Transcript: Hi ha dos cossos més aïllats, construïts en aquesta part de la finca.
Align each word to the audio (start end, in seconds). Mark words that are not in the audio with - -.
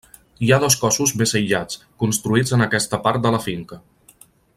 Hi 0.45 0.47
ha 0.51 0.57
dos 0.63 0.77
cossos 0.83 1.13
més 1.21 1.33
aïllats, 1.39 1.77
construïts 2.05 2.55
en 2.59 2.67
aquesta 2.67 3.01
part 3.05 3.25
de 3.27 3.33
la 3.37 3.43
finca. 3.45 3.79